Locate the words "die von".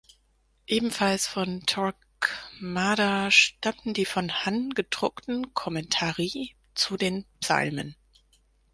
3.93-4.31